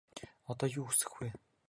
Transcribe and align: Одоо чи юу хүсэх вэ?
Одоо 0.53 0.69
чи 0.71 0.79
юу 0.81 0.85
хүсэх 0.89 1.11
вэ? 1.19 1.29